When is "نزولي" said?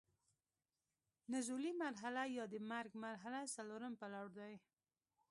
1.31-1.71